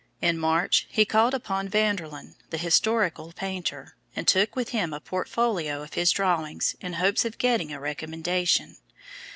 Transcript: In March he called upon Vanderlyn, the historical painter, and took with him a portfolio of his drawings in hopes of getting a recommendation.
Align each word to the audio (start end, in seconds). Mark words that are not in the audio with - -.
In 0.19 0.39
March 0.39 0.87
he 0.89 1.05
called 1.05 1.35
upon 1.35 1.69
Vanderlyn, 1.69 2.33
the 2.49 2.57
historical 2.57 3.33
painter, 3.33 3.95
and 4.15 4.27
took 4.27 4.55
with 4.55 4.69
him 4.69 4.93
a 4.93 4.99
portfolio 4.99 5.83
of 5.83 5.93
his 5.93 6.09
drawings 6.11 6.75
in 6.81 6.93
hopes 6.93 7.23
of 7.23 7.37
getting 7.37 7.71
a 7.71 7.79
recommendation. 7.79 8.77